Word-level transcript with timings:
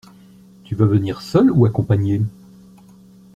Tu 0.63 0.73
vas 0.73 0.87
venir 0.87 1.21
seul 1.21 1.51
ou 1.51 1.67
accompagné? 1.67 2.23